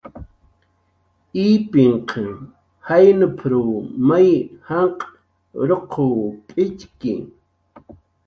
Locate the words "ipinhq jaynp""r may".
1.47-4.29